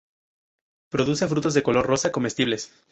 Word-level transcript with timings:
Produce 0.89 1.27
frutos 1.27 1.53
de 1.53 1.61
color 1.61 1.85
rosa 1.85 2.11
comestibles. 2.11 2.73